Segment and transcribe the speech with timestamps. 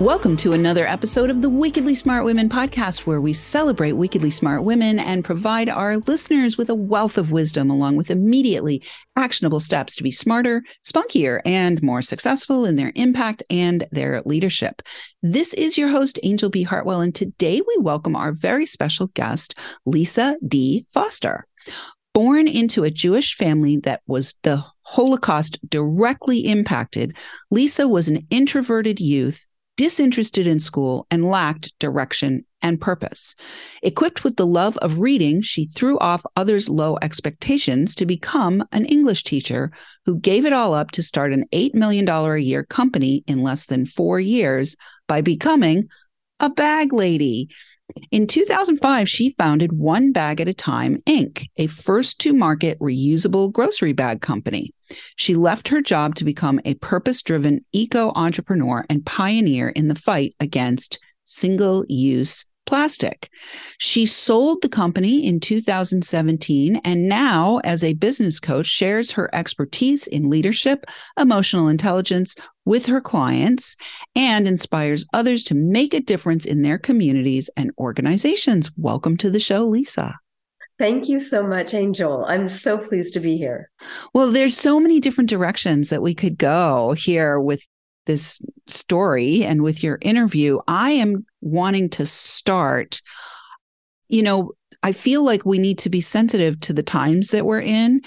[0.00, 4.62] Welcome to another episode of the Wickedly Smart Women podcast, where we celebrate wickedly smart
[4.62, 8.80] women and provide our listeners with a wealth of wisdom, along with immediately
[9.16, 14.82] actionable steps to be smarter, spunkier, and more successful in their impact and their leadership.
[15.20, 16.62] This is your host, Anjel B.
[16.62, 20.86] Hartwell, and today we welcome our very special guest, Lisa D.
[20.92, 21.44] Foster.
[22.14, 27.16] Born into a Jewish family that was the Holocaust directly impacted,
[27.50, 29.47] Lisa was an introverted youth
[29.78, 33.36] disinterested in school, and lacked direction and purpose.
[33.84, 38.84] Equipped with the love of reading, she threw off others' low expectations to become an
[38.86, 39.70] English teacher
[40.04, 43.66] who gave it all up to start an $8 million a year company in less
[43.66, 44.74] than four years
[45.06, 45.88] by becoming
[46.40, 47.48] a bag lady.
[48.10, 53.52] In 2005, she founded One Bag at a Time, Inc., a first to market reusable
[53.52, 54.72] grocery bag company.
[55.16, 59.94] She left her job to become a purpose driven eco entrepreneur and pioneer in the
[59.94, 63.30] fight against single use plastic.
[63.78, 70.06] She sold the company in 2017 and now, as a business coach, shares her expertise
[70.06, 70.84] in leadership,
[71.18, 73.74] emotional intelligence with her clients
[74.14, 78.70] and inspires others to make a difference in their communities and organizations.
[78.76, 80.14] Welcome to the show, Lisa.
[80.78, 82.24] Thank you so much, Anjel.
[82.28, 83.70] I'm so pleased to be here.
[84.12, 87.66] Well, there's so many different directions that we could go here with
[88.08, 93.00] this story and with your interview, I am wanting to start.
[94.08, 97.60] You know, I feel like we need to be sensitive to the times that we're
[97.60, 98.00] in.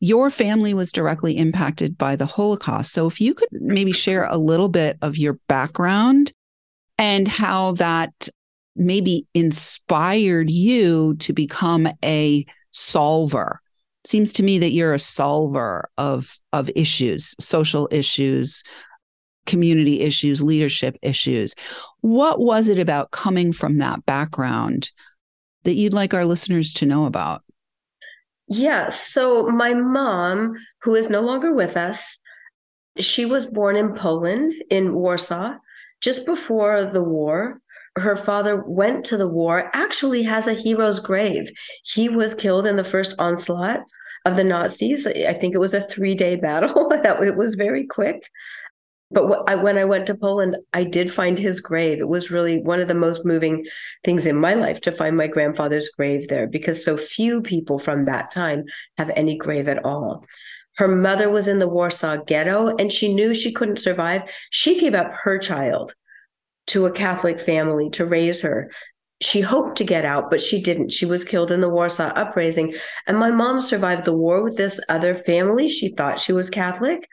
[0.00, 2.92] Your family was directly impacted by the Holocaust.
[2.92, 6.32] So, if you could maybe share a little bit of your background
[6.98, 8.28] and how that
[8.76, 13.60] maybe inspired you to become a solver.
[14.04, 18.62] It seems to me that you're a solver of of issues, social issues,
[19.46, 21.54] community issues, leadership issues.
[22.00, 24.92] What was it about coming from that background
[25.64, 27.42] that you'd like our listeners to know about?
[28.48, 28.90] Yeah.
[28.90, 32.20] So, my mom, who is no longer with us,
[32.98, 35.54] she was born in Poland, in Warsaw,
[36.00, 37.60] just before the war.
[37.98, 41.50] Her father went to the war, actually has a hero's grave.
[41.82, 43.80] He was killed in the first onslaught
[44.26, 45.06] of the Nazis.
[45.06, 46.90] I think it was a three day battle.
[46.92, 48.28] it was very quick.
[49.10, 52.00] But I, when I went to Poland, I did find his grave.
[52.00, 53.64] It was really one of the most moving
[54.02, 58.04] things in my life to find my grandfather's grave there because so few people from
[58.06, 58.64] that time
[58.98, 60.24] have any grave at all.
[60.76, 64.22] Her mother was in the Warsaw ghetto and she knew she couldn't survive.
[64.50, 65.94] She gave up her child
[66.68, 68.70] to a Catholic family to raise her.
[69.22, 70.90] She hoped to get out, but she didn't.
[70.90, 72.74] She was killed in the Warsaw uprising.
[73.06, 75.68] And my mom survived the war with this other family.
[75.68, 77.06] She thought she was Catholic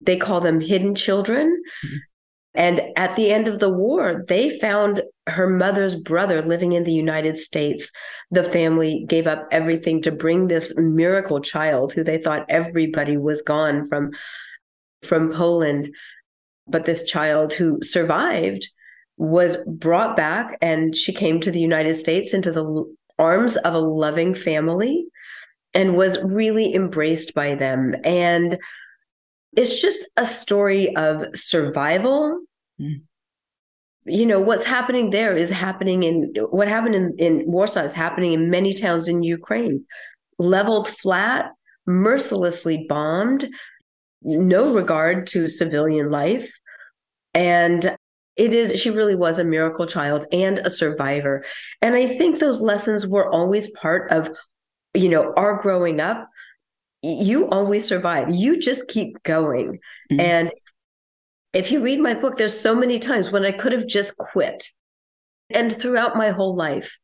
[0.00, 1.62] they call them hidden children.
[1.84, 1.96] Mm-hmm.
[2.54, 6.92] And at the end of the war, they found her mother's brother living in the
[6.92, 7.92] United States.
[8.30, 13.42] The family gave up everything to bring this miracle child who they thought everybody was
[13.42, 14.10] gone from
[15.04, 15.94] from Poland.
[16.66, 18.68] But this child who survived
[19.16, 22.84] was brought back and she came to the United States into the
[23.18, 25.06] arms of a loving family
[25.74, 27.94] and was really embraced by them.
[28.04, 28.58] And
[29.56, 32.40] it's just a story of survival.
[32.80, 33.02] Mm.
[34.04, 38.32] You know, what's happening there is happening in what happened in, in Warsaw is happening
[38.32, 39.84] in many towns in Ukraine.
[40.38, 41.50] Leveled flat,
[41.86, 43.48] mercilessly bombed,
[44.22, 46.50] no regard to civilian life.
[47.34, 47.96] And
[48.36, 51.44] it is, she really was a miracle child and a survivor.
[51.82, 54.30] And I think those lessons were always part of,
[54.94, 56.28] you know, our growing up
[57.02, 58.34] you always survive.
[58.34, 59.78] You just keep going.
[60.10, 60.20] Mm-hmm.
[60.20, 60.52] And
[61.52, 64.68] if you read my book, there's so many times when I could have just quit.
[65.50, 66.98] And throughout my whole life,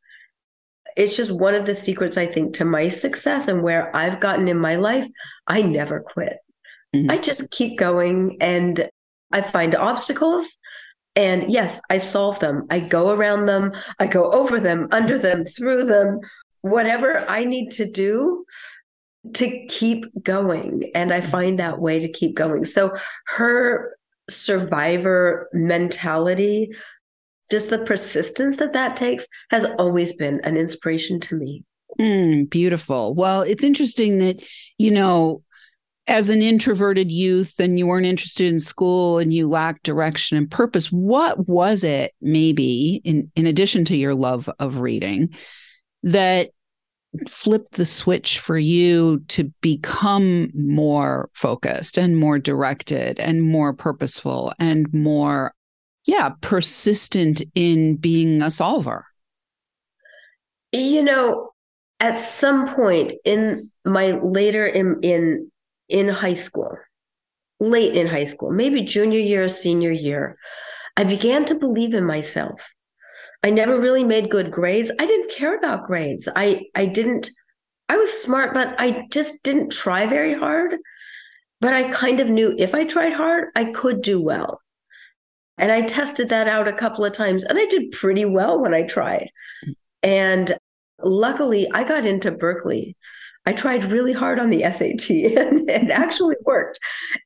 [0.95, 4.47] it's just one of the secrets, I think, to my success and where I've gotten
[4.47, 5.07] in my life.
[5.47, 6.37] I never quit.
[6.95, 7.11] Mm-hmm.
[7.11, 8.89] I just keep going and
[9.31, 10.57] I find obstacles.
[11.15, 12.67] And yes, I solve them.
[12.69, 16.19] I go around them, I go over them, under them, through them,
[16.61, 18.45] whatever I need to do
[19.33, 20.91] to keep going.
[20.93, 22.65] And I find that way to keep going.
[22.65, 22.95] So
[23.27, 23.95] her
[24.29, 26.71] survivor mentality,
[27.51, 31.63] just the persistence that that takes has always been an inspiration to me.
[31.99, 33.15] Mm, beautiful.
[33.15, 34.41] Well, it's interesting that,
[34.77, 35.43] you know,
[36.07, 40.51] as an introverted youth and you weren't interested in school and you lacked direction and
[40.51, 45.29] purpose, what was it maybe in, in addition to your love of reading
[46.03, 46.51] that
[47.27, 54.53] flipped the switch for you to become more focused and more directed and more purposeful
[54.59, 55.53] and more
[56.05, 59.05] yeah persistent in being a solver.
[60.71, 61.51] You know
[61.99, 65.51] at some point in my later in in
[65.89, 66.77] in high school
[67.59, 70.37] late in high school maybe junior year senior year
[70.97, 72.74] i began to believe in myself
[73.43, 74.91] I never really made good grades.
[74.99, 76.27] I didn't care about grades.
[76.35, 77.29] I I didn't
[77.89, 80.77] I was smart, but I just didn't try very hard.
[81.61, 84.59] But I kind of knew if I tried hard, I could do well.
[85.57, 88.73] And I tested that out a couple of times and I did pretty well when
[88.73, 89.29] I tried.
[90.03, 90.57] And
[91.01, 92.97] luckily, I got into Berkeley.
[93.45, 96.79] I tried really hard on the SAT and it actually worked.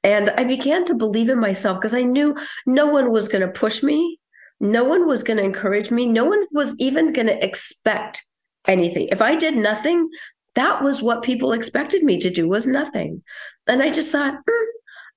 [0.04, 2.36] And I began to believe in myself because I knew
[2.68, 4.19] no one was going to push me
[4.60, 6.06] no one was going to encourage me.
[6.06, 8.24] No one was even going to expect
[8.68, 9.08] anything.
[9.12, 10.10] If I did nothing,
[10.56, 13.24] that was what people expected me to do was nothing.
[13.68, 14.66] And I just thought, mm,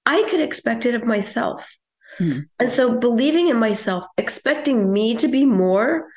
[0.06, 1.76] I could expect it of myself.
[2.18, 2.40] Hmm.
[2.58, 6.08] And so believing in myself, expecting me to be more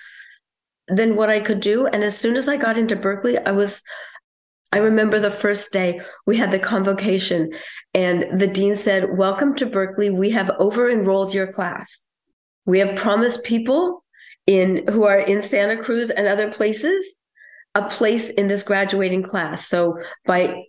[0.88, 1.88] than what I could do.
[1.88, 3.81] And as soon as I got into Berkeley, I was
[4.71, 7.54] I remember the first day we had the convocation,
[7.94, 10.10] and the dean said, Welcome to Berkeley.
[10.10, 12.10] We have over enrolled your class.
[12.65, 14.03] We have promised people
[14.47, 17.17] in who are in Santa Cruz and other places
[17.75, 19.67] a place in this graduating class.
[19.67, 20.63] So by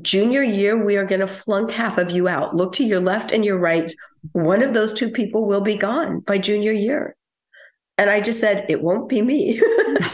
[0.00, 2.56] junior year, we are going to flunk half of you out.
[2.56, 3.90] Look to your left and your right.
[4.32, 7.16] One of those two people will be gone by junior year.
[7.96, 9.60] And I just said, it won't be me.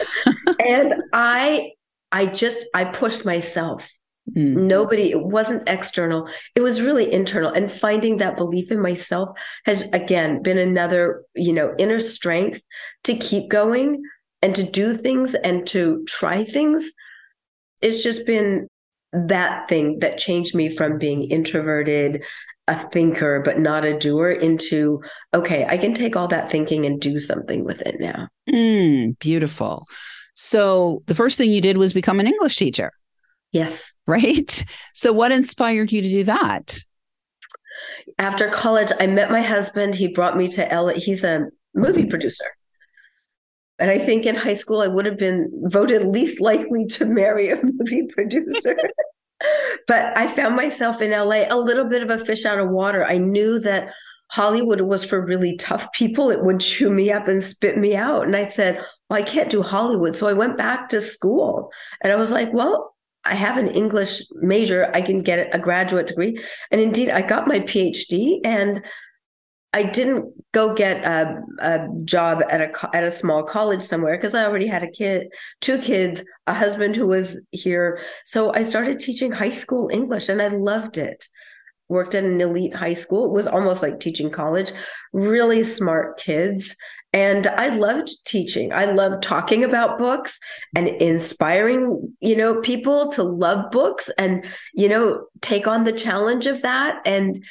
[0.65, 1.71] and I
[2.11, 3.89] I just I pushed myself.
[4.35, 4.67] Mm.
[4.67, 6.29] Nobody, it wasn't external.
[6.55, 7.51] It was really internal.
[7.51, 9.29] And finding that belief in myself
[9.65, 12.61] has again been another, you know, inner strength
[13.03, 14.01] to keep going
[14.41, 16.91] and to do things and to try things.
[17.81, 18.67] It's just been
[19.11, 22.23] that thing that changed me from being introverted,
[22.67, 25.01] a thinker, but not a doer, into
[25.33, 28.27] okay, I can take all that thinking and do something with it now.
[28.49, 29.85] Mm, beautiful.
[30.35, 32.91] So the first thing you did was become an English teacher.
[33.51, 33.95] Yes.
[34.05, 34.63] Right.
[34.93, 36.77] So, what inspired you to do that?
[38.17, 39.95] After college, I met my husband.
[39.95, 40.93] He brought me to LA.
[40.93, 42.45] He's a movie producer.
[43.79, 47.49] And I think in high school, I would have been voted least likely to marry
[47.49, 48.77] a movie producer.
[49.87, 53.05] but I found myself in LA a little bit of a fish out of water.
[53.05, 53.93] I knew that
[54.31, 56.29] Hollywood was for really tough people.
[56.29, 58.25] It would chew me up and spit me out.
[58.25, 60.15] And I said, Well, I can't do Hollywood.
[60.15, 62.93] So I went back to school and I was like, Well,
[63.25, 66.39] I have an English major, I can get a graduate degree.
[66.71, 68.81] And indeed, I got my PhD and
[69.71, 74.33] I didn't go get a, a job at a at a small college somewhere because
[74.33, 75.27] I already had a kid,
[75.61, 77.99] two kids, a husband who was here.
[78.25, 81.27] So I started teaching high school English and I loved it.
[81.87, 83.25] Worked at an elite high school.
[83.25, 84.71] It was almost like teaching college.
[85.13, 86.75] Really smart kids.
[87.11, 88.71] And I loved teaching.
[88.71, 90.39] I loved talking about books
[90.75, 96.45] and inspiring, you know, people to love books and, you know, take on the challenge
[96.45, 97.43] of that and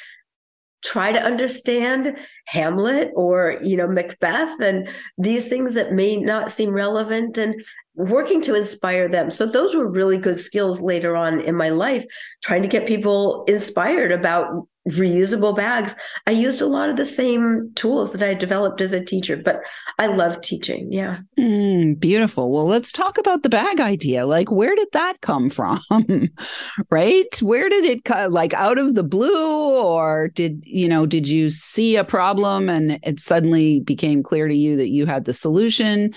[0.81, 4.87] try to understand Hamlet or, you know, Macbeth and
[5.17, 7.61] these things that may not seem relevant and
[7.99, 9.29] working to inspire them.
[9.29, 12.05] So those were really good skills later on in my life,
[12.41, 15.95] trying to get people inspired about reusable bags.
[16.25, 19.59] I used a lot of the same tools that I developed as a teacher, but
[19.99, 20.91] I love teaching.
[20.91, 21.19] Yeah.
[21.37, 22.51] Mm, beautiful.
[22.51, 24.25] Well, let's talk about the bag idea.
[24.25, 25.81] Like, where did that come from?
[26.89, 27.41] right?
[27.41, 28.31] Where did it come?
[28.31, 31.05] Like, out of the blue, or did you know?
[31.05, 35.25] Did you see a problem and it suddenly became clear to you that you had
[35.25, 36.13] the solution?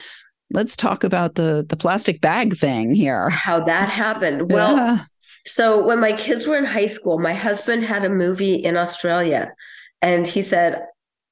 [0.53, 3.31] Let's talk about the the plastic bag thing here.
[3.31, 4.51] How that happened.
[4.51, 4.77] Well.
[4.77, 5.05] Yeah
[5.45, 9.53] so when my kids were in high school, my husband had a movie in Australia
[10.01, 10.85] and he said,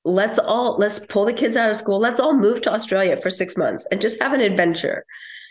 [0.05, 3.29] let's all let's pull the kids out of school let's all move to australia for
[3.29, 5.05] six months and just have an adventure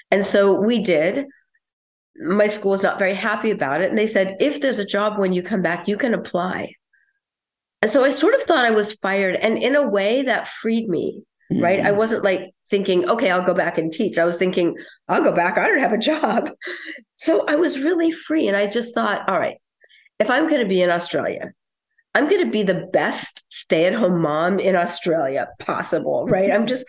[0.09, 1.27] and so we did
[2.15, 5.19] my school was not very happy about it and they said if there's a job
[5.19, 6.73] when you come back you can apply
[7.83, 10.87] and so i sort of thought i was fired and in a way that freed
[10.87, 11.21] me
[11.51, 11.61] mm-hmm.
[11.61, 11.95] right i mm.
[11.95, 14.17] wasn't like thinking, okay, I'll go back and teach.
[14.17, 15.57] I was thinking, I'll go back.
[15.57, 16.49] I don't have a job.
[17.21, 18.47] So I was really free.
[18.47, 19.57] And I just thought, all right,
[20.19, 21.51] if I'm going to be in Australia,
[22.15, 26.49] I'm going to be the best stay at home mom in Australia possible, right?
[26.49, 26.85] I'm just,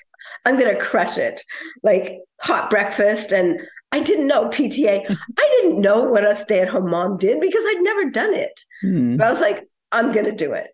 [0.47, 1.41] I'm going to crush it.
[1.83, 3.33] Like hot breakfast.
[3.33, 3.61] And
[3.91, 5.05] I didn't know PTA.
[5.11, 8.61] I didn't know what a stay at home mom did because I'd never done it.
[8.85, 9.19] Mm.
[9.19, 10.69] But I was like, I'm going to do it.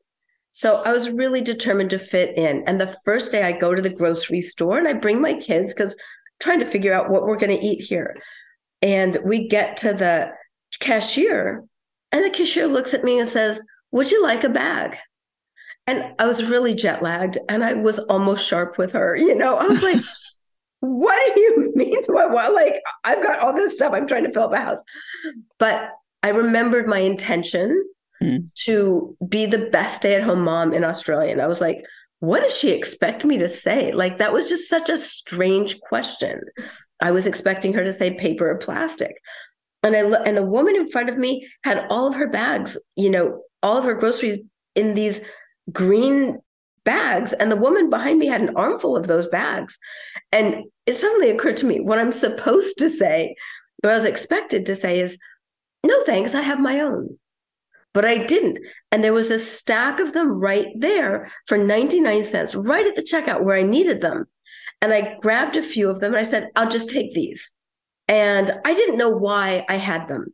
[0.56, 2.64] So I was really determined to fit in.
[2.66, 5.74] And the first day I go to the grocery store and I bring my kids
[5.74, 5.94] because
[6.40, 8.16] trying to figure out what we're going to eat here.
[8.80, 10.30] And we get to the
[10.80, 11.62] cashier,
[12.10, 14.96] and the cashier looks at me and says, Would you like a bag?
[15.86, 19.14] And I was really jet lagged and I was almost sharp with her.
[19.14, 20.02] You know, I was like,
[20.80, 22.02] What do you mean?
[22.08, 23.92] Like, I've got all this stuff.
[23.92, 24.82] I'm trying to fill up a house.
[25.58, 25.90] But
[26.22, 27.84] I remembered my intention
[28.22, 28.48] mm.
[28.64, 31.32] to be the best stay at home mom in Australia.
[31.32, 31.84] And I was like,
[32.20, 33.92] what does she expect me to say?
[33.92, 36.40] Like, that was just such a strange question.
[37.00, 39.14] I was expecting her to say paper or plastic.
[39.82, 43.10] And I and the woman in front of me had all of her bags, you
[43.10, 44.38] know, all of her groceries
[44.74, 45.20] in these
[45.70, 46.38] green
[46.84, 47.32] bags.
[47.34, 49.78] And the woman behind me had an armful of those bags.
[50.32, 53.36] And it suddenly occurred to me what I'm supposed to say,
[53.82, 55.18] what I was expected to say is,
[55.84, 57.18] no thanks, I have my own
[57.96, 58.58] but I didn't.
[58.92, 63.00] And there was a stack of them right there for 99 cents, right at the
[63.00, 64.26] checkout where I needed them.
[64.82, 67.54] And I grabbed a few of them and I said, I'll just take these.
[68.06, 70.26] And I didn't know why I had them.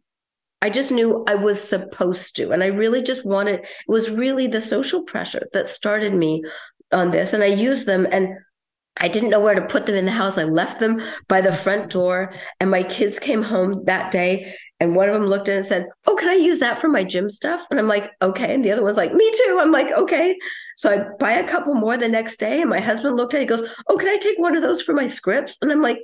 [0.60, 2.50] I just knew I was supposed to.
[2.50, 6.42] And I really just wanted, it was really the social pressure that started me
[6.90, 7.32] on this.
[7.32, 8.30] And I used them and
[8.96, 10.36] I didn't know where to put them in the house.
[10.36, 12.34] I left them by the front door.
[12.58, 15.64] And my kids came home that day and one of them looked at it and
[15.64, 17.64] said, Oh, can I use that for my gym stuff?
[17.70, 18.52] And I'm like, Okay.
[18.52, 19.58] And the other one's like, Me too.
[19.60, 20.36] I'm like, Okay.
[20.76, 22.60] So I buy a couple more the next day.
[22.60, 24.82] And my husband looked at it, he goes, Oh, can I take one of those
[24.82, 25.56] for my scripts?
[25.62, 25.98] And I'm like,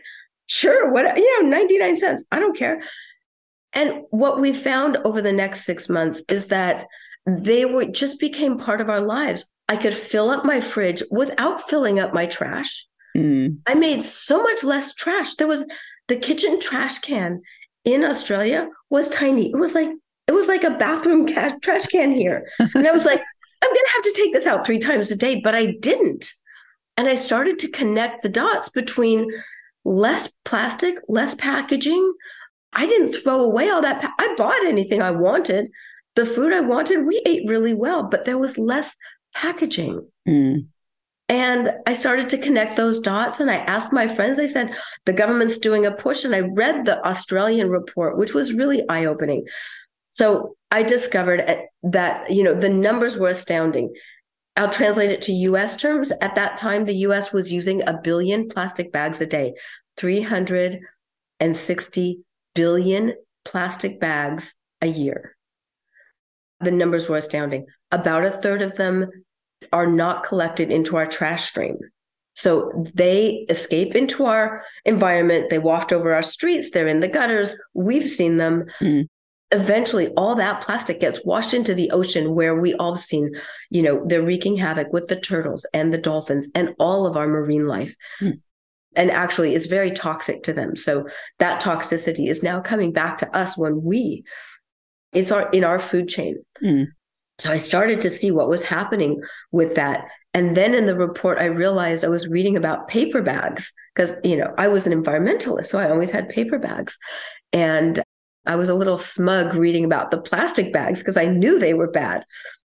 [0.47, 0.93] Sure.
[0.93, 2.25] What, you know, 99 cents.
[2.31, 2.81] I don't care.
[3.73, 6.87] And what we found over the next six months is that
[7.27, 9.51] they were just became part of our lives.
[9.69, 12.87] I could fill up my fridge without filling up my trash.
[13.17, 13.59] Mm.
[13.67, 15.35] I made so much less trash.
[15.35, 15.67] There was
[16.07, 17.43] the kitchen trash can
[17.93, 19.51] in Australia was tiny.
[19.51, 19.91] It was like
[20.27, 23.21] it was like a bathroom trash can here, and I was like,
[23.63, 26.31] I'm gonna have to take this out three times a day, but I didn't,
[26.97, 29.27] and I started to connect the dots between
[29.85, 32.13] less plastic, less packaging.
[32.75, 34.03] I didn't throw away all that.
[34.03, 35.71] Pa- I bought anything I wanted.
[36.17, 38.95] The food I wanted, we ate really well, but there was less
[39.35, 40.07] packaging.
[40.29, 40.67] Mm.
[41.29, 45.13] And I started to connect those dots and I asked my friends, they said, the
[45.13, 46.25] government's doing a push.
[46.25, 49.45] And I read the Australian report, which was really eye opening.
[50.09, 51.45] So I discovered
[51.83, 53.93] that, you know, the numbers were astounding.
[54.57, 56.13] I'll translate it to US terms.
[56.21, 59.53] At that time, the US was using a billion plastic bags a day,
[59.99, 62.21] 360
[62.55, 63.13] billion
[63.45, 65.37] plastic bags a year.
[66.61, 67.67] The numbers were astounding.
[67.93, 69.11] About a third of them
[69.73, 71.77] are not collected into our trash stream.
[72.35, 77.59] So they escape into our environment, they waft over our streets, they're in the gutters.
[77.75, 78.67] We've seen them.
[78.81, 79.09] Mm.
[79.51, 83.35] Eventually, all that plastic gets washed into the ocean where we all have seen,
[83.71, 87.27] you know, they're wreaking havoc with the turtles and the dolphins and all of our
[87.27, 87.95] marine life.
[88.21, 88.41] Mm.
[88.95, 90.77] And actually, it's very toxic to them.
[90.77, 91.07] So
[91.39, 94.23] that toxicity is now coming back to us when we,
[95.13, 96.37] it's our in our food chain.
[96.63, 96.87] Mm.
[97.39, 99.21] So I started to see what was happening
[99.53, 100.07] with that.
[100.35, 104.37] And then in the report, I realized I was reading about paper bags because, you
[104.37, 106.99] know, I was an environmentalist, so I always had paper bags.
[107.53, 108.03] And
[108.47, 111.91] I was a little smug reading about the plastic bags because I knew they were
[111.91, 112.25] bad.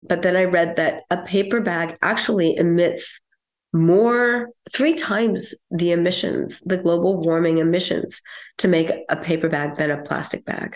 [0.08, 3.20] But then I read that a paper bag actually emits
[3.74, 8.22] more, three times the emissions, the global warming emissions
[8.60, 10.76] to make a paper bag than a plastic bag.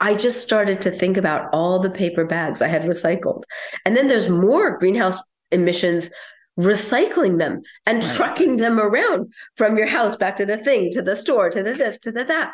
[0.00, 3.44] I just started to think about all the paper bags I had recycled.
[3.84, 5.18] And then there's more greenhouse
[5.50, 6.10] emissions
[6.58, 8.14] recycling them and right.
[8.16, 11.74] trucking them around from your house back to the thing, to the store, to the
[11.74, 12.52] this, to the that.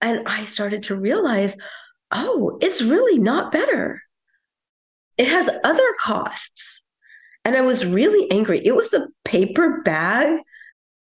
[0.00, 1.56] And I started to realize,
[2.12, 4.02] oh, it's really not better.
[5.16, 6.84] It has other costs.
[7.44, 8.60] And I was really angry.
[8.64, 10.40] It was the paper bag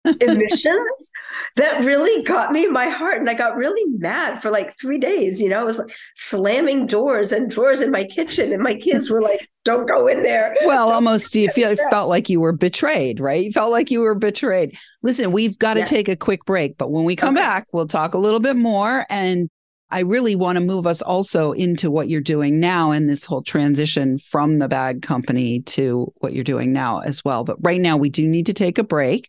[0.04, 1.11] emissions
[1.57, 4.99] that really got me in my heart and i got really mad for like three
[4.99, 8.75] days you know i was like slamming doors and drawers in my kitchen and my
[8.75, 12.40] kids were like don't go in there well don't almost you feel, felt like you
[12.40, 15.87] were betrayed right you felt like you were betrayed listen we've got to yeah.
[15.87, 17.45] take a quick break but when we come okay.
[17.45, 19.50] back we'll talk a little bit more and
[19.92, 23.42] I really want to move us also into what you're doing now and this whole
[23.42, 27.42] transition from the bag company to what you're doing now as well.
[27.42, 29.28] But right now, we do need to take a break.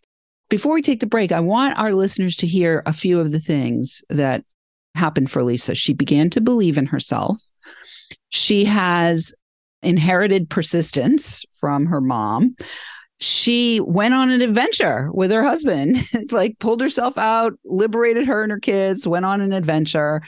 [0.52, 3.40] Before we take the break, I want our listeners to hear a few of the
[3.40, 4.44] things that
[4.94, 5.74] happened for Lisa.
[5.74, 7.42] She began to believe in herself.
[8.28, 9.32] She has
[9.82, 12.54] inherited persistence from her mom,
[13.22, 15.96] she went on an adventure with her husband,
[16.32, 20.20] like pulled herself out, liberated her and her kids, went on an adventure.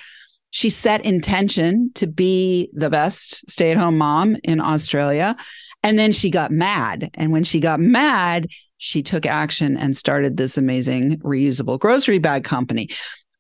[0.50, 5.34] She set intention to be the best stay at home mom in Australia.
[5.82, 7.10] And then she got mad.
[7.14, 8.46] And when she got mad,
[8.84, 12.90] she took action and started this amazing reusable grocery bag company.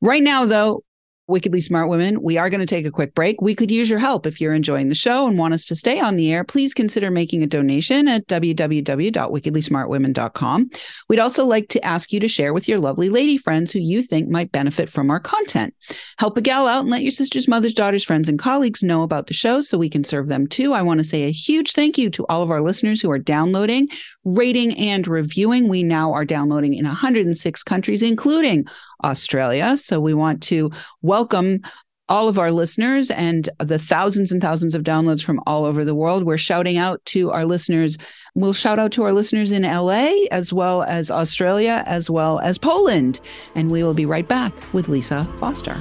[0.00, 0.82] Right now, though,
[1.26, 3.40] Wickedly Smart Women, we are going to take a quick break.
[3.40, 5.98] We could use your help if you're enjoying the show and want us to stay
[5.98, 6.44] on the air.
[6.44, 10.70] Please consider making a donation at www.wickedlysmartwomen.com.
[11.08, 14.02] We'd also like to ask you to share with your lovely lady friends who you
[14.02, 15.74] think might benefit from our content.
[16.18, 19.26] Help a gal out and let your sisters, mothers, daughters, friends, and colleagues know about
[19.26, 20.74] the show so we can serve them too.
[20.74, 23.18] I want to say a huge thank you to all of our listeners who are
[23.18, 23.88] downloading,
[24.24, 25.68] rating, and reviewing.
[25.68, 28.66] We now are downloading in 106 countries, including
[29.02, 29.76] Australia.
[29.76, 30.70] So we want to
[31.02, 31.60] welcome
[32.08, 35.94] all of our listeners and the thousands and thousands of downloads from all over the
[35.94, 36.24] world.
[36.24, 37.96] We're shouting out to our listeners.
[38.34, 42.58] We'll shout out to our listeners in LA, as well as Australia, as well as
[42.58, 43.20] Poland.
[43.54, 45.80] And we will be right back with Lisa Foster.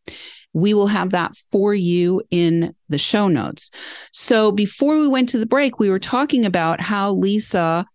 [0.51, 3.71] We will have that for you in the show notes.
[4.11, 7.85] So before we went to the break, we were talking about how Lisa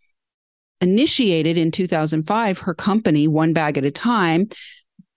[0.80, 4.48] initiated in 2005 her company, One Bag at a Time,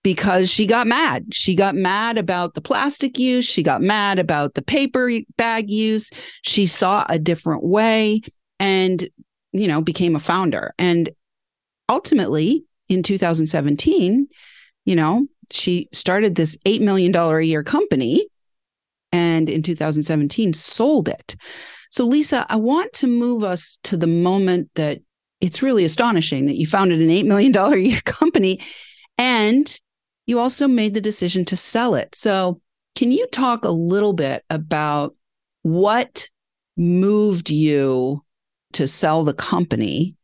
[0.06, 1.26] because she got mad.
[1.34, 3.44] She got mad about the plastic use.
[3.44, 6.12] She got mad about the paper bag use.
[6.44, 8.22] She saw a different way
[8.60, 9.10] and,
[9.52, 10.76] you know, became a founder.
[10.78, 11.10] And
[11.90, 14.28] ultimately in 2017,
[14.86, 18.28] you know, she started this $8 million a year company
[19.12, 21.36] and in 2017 sold it.
[21.90, 25.00] So, Lisa, I want to move us to the moment that
[25.42, 28.60] it's really astonishing that you founded an $8 million a year company
[29.18, 29.80] and
[30.26, 32.16] you also made the decision to sell it.
[32.16, 32.62] So,
[32.96, 35.16] can you talk a little bit about
[35.64, 36.30] what
[36.78, 38.24] moved you
[38.74, 40.16] to sell the company?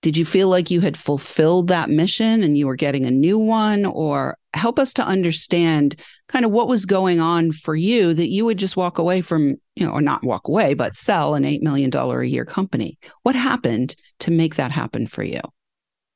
[0.00, 3.38] Did you feel like you had fulfilled that mission and you were getting a new
[3.38, 3.84] one?
[3.84, 8.44] Or help us to understand kind of what was going on for you that you
[8.44, 11.62] would just walk away from, you know, or not walk away, but sell an $8
[11.62, 12.98] million a year company?
[13.22, 15.40] What happened to make that happen for you?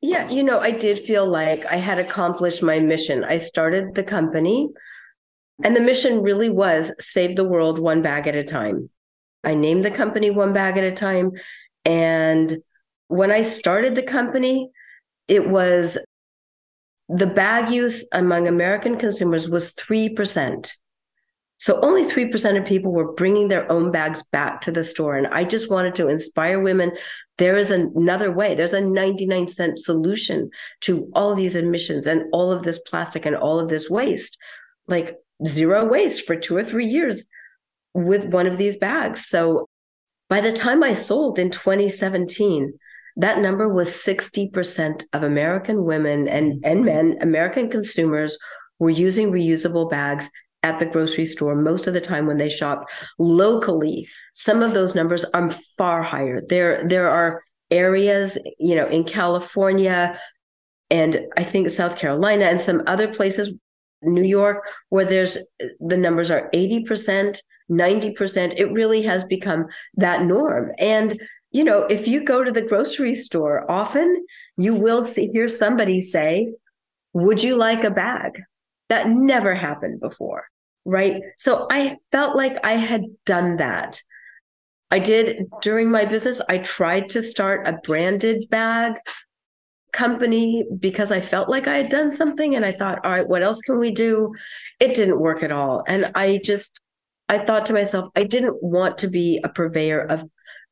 [0.02, 3.24] Yeah, you know, I did feel like I had accomplished my mission.
[3.24, 4.68] I started the company,
[5.64, 8.90] and the mission really was save the world one bag at a time.
[9.44, 11.32] I named the company One Bag at a Time.
[11.84, 12.58] And
[13.08, 14.70] when I started the company,
[15.28, 15.98] it was
[17.08, 20.72] the bag use among American consumers was 3%.
[21.62, 25.14] So only 3% of people were bringing their own bags back to the store.
[25.14, 26.90] And I just wanted to inspire women.
[27.38, 28.56] There is another way.
[28.56, 33.36] There's a 99 cent solution to all these emissions and all of this plastic and
[33.36, 34.36] all of this waste,
[34.88, 37.28] like zero waste for two or three years
[37.94, 39.26] with one of these bags.
[39.26, 39.68] So
[40.28, 42.72] by the time I sold in 2017,
[43.18, 48.36] that number was 60% of American women and, and men, American consumers,
[48.80, 50.28] were using reusable bags
[50.62, 54.94] at the grocery store most of the time when they shop locally some of those
[54.94, 56.40] numbers are far higher.
[56.48, 60.20] There there are areas you know in california
[60.90, 63.54] and i think south carolina and some other places
[64.02, 65.38] new york where there's
[65.80, 67.38] the numbers are 80%
[67.70, 70.72] 90% it really has become that norm.
[70.78, 71.18] And
[71.50, 74.24] you know if you go to the grocery store often
[74.56, 76.52] you will see hear somebody say
[77.14, 78.40] would you like a bag?
[78.88, 80.44] That never happened before
[80.84, 81.22] right?
[81.36, 84.02] So I felt like I had done that.
[84.90, 88.94] I did during my business, I tried to start a branded bag
[89.92, 93.42] company because I felt like I had done something and I thought, all right, what
[93.42, 94.34] else can we do?
[94.80, 95.82] It didn't work at all.
[95.86, 96.80] And I just,
[97.28, 100.24] I thought to myself, I didn't want to be a purveyor of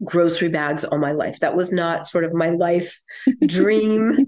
[0.04, 1.38] grocery bags all my life.
[1.40, 3.00] That was not sort of my life
[3.46, 4.26] dream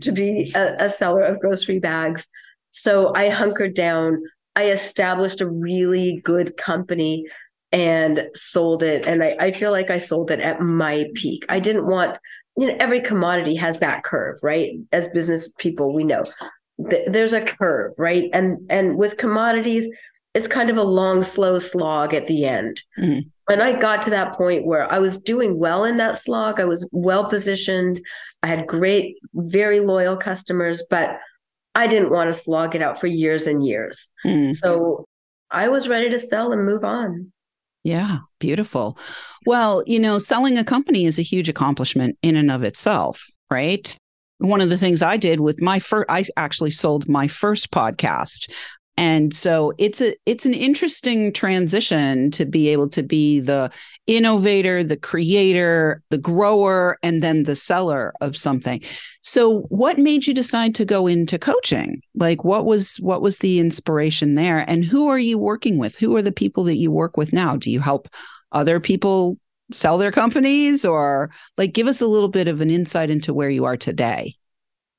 [0.00, 2.28] to be a, a seller of grocery bags.
[2.70, 4.22] So I hunkered down.
[4.54, 7.26] I established a really good company
[7.72, 9.06] and sold it.
[9.06, 11.46] And I, I, feel like I sold it at my peak.
[11.48, 12.18] I didn't want,
[12.56, 14.72] you know, every commodity has that curve, right?
[14.92, 16.22] As business people, we know
[16.90, 18.28] th- there's a curve, right?
[18.32, 19.88] And and with commodities,
[20.34, 22.82] it's kind of a long, slow slog at the end.
[22.98, 23.28] Mm-hmm.
[23.50, 26.60] And I got to that point where I was doing well in that slog.
[26.60, 28.00] I was well positioned.
[28.42, 31.18] I had great, very loyal customers, but
[31.74, 34.10] I didn't want to slog it out for years and years.
[34.26, 34.50] Mm-hmm.
[34.52, 35.06] So
[35.50, 37.32] I was ready to sell and move on.
[37.84, 38.98] Yeah, beautiful.
[39.46, 43.96] Well, you know, selling a company is a huge accomplishment in and of itself, right?
[44.38, 48.50] One of the things I did with my first, I actually sold my first podcast
[48.96, 53.70] and so it's a it's an interesting transition to be able to be the
[54.06, 58.82] innovator the creator the grower and then the seller of something.
[59.22, 62.02] So what made you decide to go into coaching?
[62.14, 64.58] Like what was what was the inspiration there?
[64.68, 65.96] And who are you working with?
[65.96, 67.56] Who are the people that you work with now?
[67.56, 68.08] Do you help
[68.52, 69.38] other people
[69.72, 73.48] sell their companies or like give us a little bit of an insight into where
[73.48, 74.36] you are today.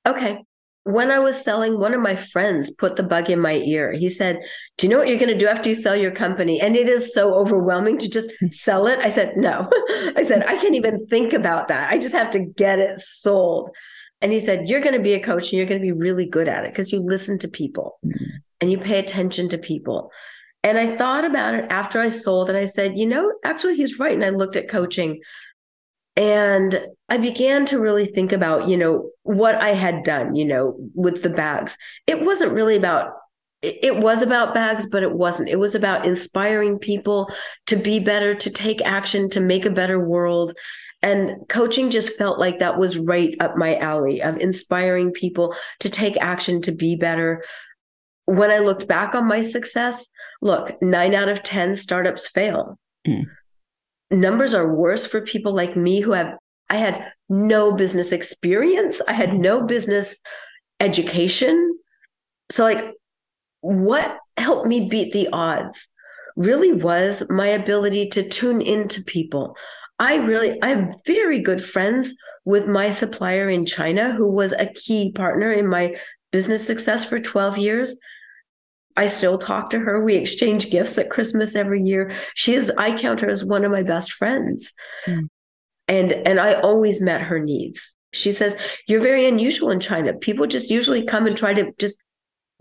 [0.07, 0.43] Okay
[0.83, 3.93] when I was selling, one of my friends put the bug in my ear.
[3.93, 4.39] He said,
[4.77, 6.59] Do you know what you're going to do after you sell your company?
[6.59, 8.47] And it is so overwhelming to just hmm.
[8.51, 8.99] sell it.
[8.99, 9.69] I said, No.
[10.17, 11.91] I said, I can't even think about that.
[11.91, 13.69] I just have to get it sold.
[14.21, 16.25] And he said, You're going to be a coach and you're going to be really
[16.25, 18.23] good at it because you listen to people mm-hmm.
[18.59, 20.11] and you pay attention to people.
[20.63, 23.99] And I thought about it after I sold and I said, You know, actually, he's
[23.99, 24.13] right.
[24.13, 25.21] And I looked at coaching.
[26.15, 30.75] And I began to really think about, you know, what I had done, you know,
[30.93, 31.77] with the bags.
[32.07, 33.13] It wasn't really about
[33.63, 35.47] it was about bags, but it wasn't.
[35.47, 37.31] It was about inspiring people
[37.67, 40.53] to be better, to take action, to make a better world.
[41.01, 45.89] And coaching just felt like that was right up my alley of inspiring people to
[45.89, 47.41] take action, to be better.
[48.25, 50.09] When I looked back on my success,
[50.41, 52.77] look, nine out of 10 startups fail.
[53.07, 53.27] Mm
[54.13, 56.35] numbers are worse for people like me who have
[56.69, 60.19] I had no business experience, I had no business
[60.79, 61.77] education.
[62.51, 62.93] So like
[63.61, 65.89] what helped me beat the odds
[66.35, 69.55] really was my ability to tune into people.
[69.99, 72.13] I really I have very good friends
[72.45, 75.95] with my supplier in China who was a key partner in my
[76.31, 77.97] business success for 12 years
[78.95, 80.03] I still talk to her.
[80.03, 82.11] We exchange gifts at Christmas every year.
[82.35, 84.73] She is, I count her as one of my best friends.
[85.07, 85.29] Mm.
[85.87, 87.93] And and I always met her needs.
[88.13, 88.55] She says,
[88.87, 90.13] You're very unusual in China.
[90.13, 91.97] People just usually come and try to just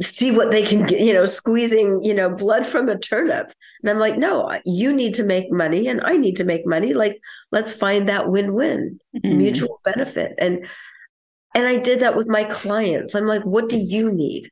[0.00, 3.52] see what they can get, you know, squeezing, you know, blood from a turnip.
[3.82, 6.94] And I'm like, no, you need to make money and I need to make money.
[6.94, 9.36] Like, let's find that win-win, mm.
[9.36, 10.34] mutual benefit.
[10.38, 10.66] And
[11.54, 13.14] and I did that with my clients.
[13.14, 14.50] I'm like, what do you need?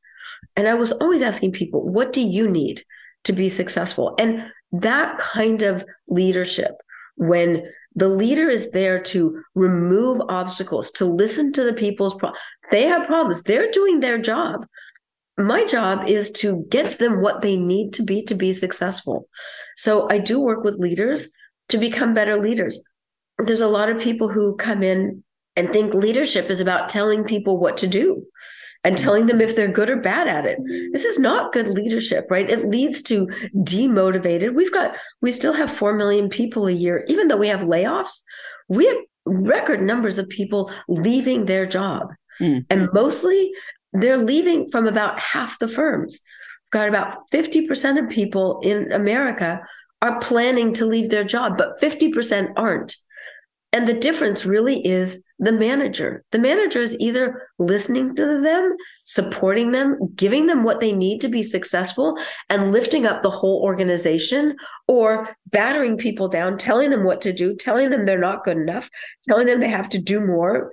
[0.60, 2.82] And I was always asking people, what do you need
[3.24, 4.14] to be successful?
[4.18, 6.72] And that kind of leadership,
[7.16, 7.62] when
[7.94, 13.06] the leader is there to remove obstacles, to listen to the people's problems, they have
[13.06, 14.66] problems, they're doing their job.
[15.38, 19.30] My job is to get them what they need to be to be successful.
[19.78, 21.32] So I do work with leaders
[21.70, 22.84] to become better leaders.
[23.38, 25.24] There's a lot of people who come in
[25.56, 28.26] and think leadership is about telling people what to do
[28.82, 30.58] and telling them if they're good or bad at it.
[30.92, 32.48] This is not good leadership, right?
[32.48, 34.54] It leads to demotivated.
[34.54, 38.22] We've got, we still have 4 million people a year, even though we have layoffs,
[38.68, 42.08] we have record numbers of people leaving their job.
[42.40, 42.64] Mm.
[42.70, 43.52] And mostly
[43.92, 46.20] they're leaving from about half the firms.
[46.66, 49.60] We've got about 50% of people in America
[50.00, 52.96] are planning to leave their job, but 50% aren't.
[53.72, 56.24] And the difference really is the manager.
[56.32, 61.28] The manager is either listening to them, supporting them, giving them what they need to
[61.28, 64.56] be successful, and lifting up the whole organization,
[64.88, 68.90] or battering people down, telling them what to do, telling them they're not good enough,
[69.28, 70.72] telling them they have to do more.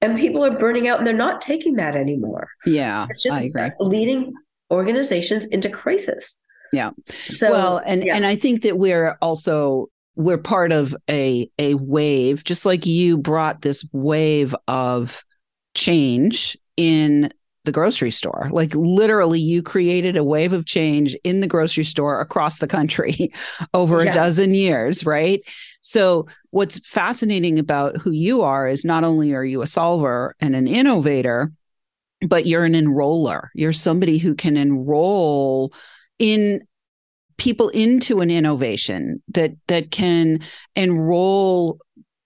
[0.00, 2.48] And people are burning out and they're not taking that anymore.
[2.64, 3.06] Yeah.
[3.10, 3.38] It's just
[3.80, 4.32] leading
[4.70, 6.38] organizations into crisis.
[6.72, 6.90] Yeah.
[7.24, 8.16] So well, and yeah.
[8.16, 13.16] and I think that we're also we're part of a a wave just like you
[13.18, 15.24] brought this wave of
[15.74, 17.30] change in
[17.66, 18.48] the grocery store.
[18.50, 23.32] Like literally, you created a wave of change in the grocery store across the country
[23.74, 24.10] over yeah.
[24.10, 25.42] a dozen years, right?
[25.80, 30.56] So, what's fascinating about who you are is not only are you a solver and
[30.56, 31.52] an innovator,
[32.26, 33.48] but you're an enroller.
[33.54, 35.72] You're somebody who can enroll
[36.18, 36.66] in
[37.38, 40.40] people into an innovation that that can
[40.74, 41.78] enroll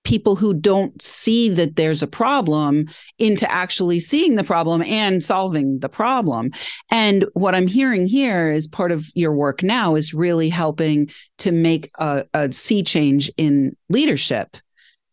[0.05, 2.87] people who don't see that there's a problem
[3.19, 6.51] into actually seeing the problem and solving the problem.
[6.91, 11.53] And what I'm hearing here is part of your work now is really helping to
[11.53, 14.57] make a, a sea change in leadership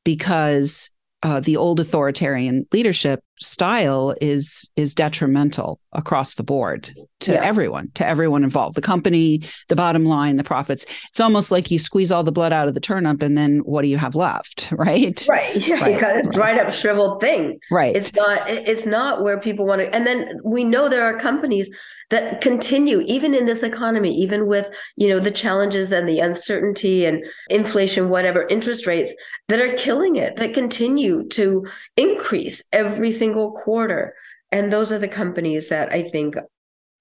[0.04, 0.90] because
[1.24, 7.44] uh, the old authoritarian leadership style is is detrimental across the board to yeah.
[7.44, 10.86] everyone to everyone involved the company the bottom line the profits.
[11.10, 13.82] It's almost like you squeeze all the blood out of the turnip and then what
[13.82, 15.26] do you have left right?
[15.28, 15.56] Right.
[15.56, 15.94] Yeah right.
[15.96, 17.60] because it's dried up shriveled thing.
[17.72, 17.96] Right.
[17.96, 21.76] It's not it's not where people want to and then we know there are companies
[22.10, 27.06] that continue even in this economy even with you know the challenges and the uncertainty
[27.06, 29.14] and inflation whatever interest rates
[29.50, 31.66] that are killing it that continue to
[31.96, 34.14] increase every single quarter.
[34.52, 36.36] And those are the companies that i think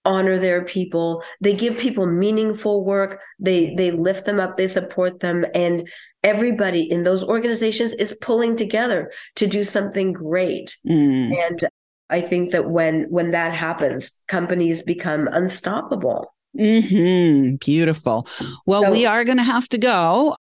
[0.06, 1.22] honor their people.
[1.40, 3.20] They give people meaningful work.
[3.38, 4.56] They they lift them up.
[4.56, 5.44] They support them.
[5.54, 5.88] And
[6.22, 10.76] everybody in those organizations is pulling together to do something great.
[10.88, 11.36] Mm.
[11.36, 11.64] and
[12.10, 16.34] I think that when when that happens, companies become unstoppable.
[16.58, 17.56] Mm-hmm.
[17.56, 18.26] Beautiful.
[18.64, 20.36] Well, so, we are going to have to go.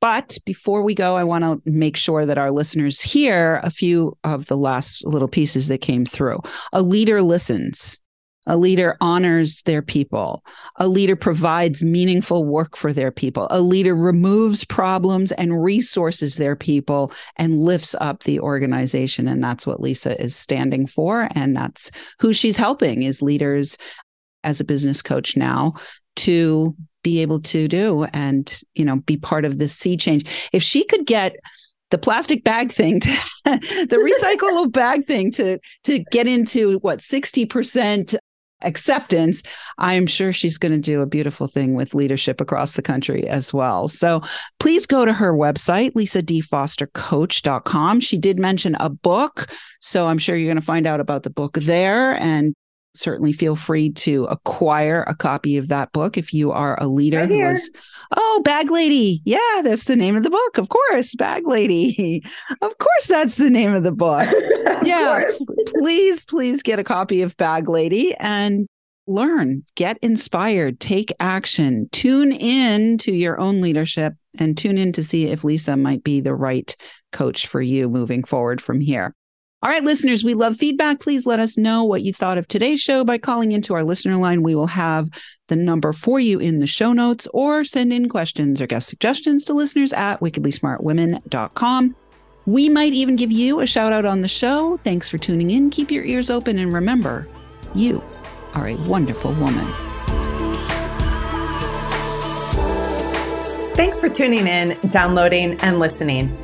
[0.00, 4.18] But before we go, I want to make sure that our listeners hear a few
[4.22, 6.40] of the last little pieces that came through.
[6.74, 7.98] A leader listens.
[8.46, 10.44] A leader honors their people.
[10.76, 13.46] A leader provides meaningful work for their people.
[13.50, 19.28] A leader removes problems and resources their people and lifts up the organization.
[19.28, 21.28] And that's what Lisa is standing for.
[21.34, 23.78] And that's who she's helping is leaders
[24.42, 25.74] as a business coach now
[26.16, 30.26] to be able to do and, you know, be part of this sea change.
[30.52, 31.36] If she could get
[31.90, 33.08] the plastic bag thing to
[33.44, 38.16] the recyclable bag thing to to get into what 60%
[38.64, 39.42] acceptance,
[39.78, 43.52] I'm sure she's going to do a beautiful thing with leadership across the country as
[43.52, 43.86] well.
[43.88, 44.22] So
[44.60, 48.00] please go to her website, lisadfostercoach.com.
[48.00, 49.48] She did mention a book.
[49.80, 52.54] So I'm sure you're going to find out about the book there and
[52.94, 57.20] certainly feel free to acquire a copy of that book if you are a leader
[57.20, 57.70] right who is
[58.16, 59.20] oh bag lady.
[59.24, 60.58] Yeah that's the name of the book.
[60.58, 62.24] Of course bag lady.
[62.60, 64.28] Of course that's the name of the book.
[64.84, 65.24] Yeah
[65.78, 68.66] please please get a copy of bag lady and
[69.06, 75.02] learn get inspired take action tune in to your own leadership and tune in to
[75.02, 76.74] see if lisa might be the right
[77.12, 79.14] coach for you moving forward from here
[79.64, 81.00] all right, listeners, we love feedback.
[81.00, 84.16] Please let us know what you thought of today's show by calling into our listener
[84.16, 84.42] line.
[84.42, 85.08] We will have
[85.48, 89.42] the number for you in the show notes or send in questions or guest suggestions
[89.46, 91.96] to listeners at wickedlysmartwomen.com.
[92.44, 94.76] We might even give you a shout out on the show.
[94.84, 95.70] Thanks for tuning in.
[95.70, 97.26] Keep your ears open and remember,
[97.74, 98.04] you
[98.52, 99.66] are a wonderful woman.
[103.76, 106.43] Thanks for tuning in, downloading, and listening.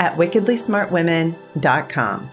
[0.00, 2.30] at wickedlysmartwomen.com.